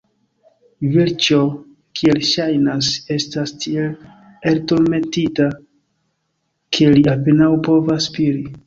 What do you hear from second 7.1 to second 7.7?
apenaŭ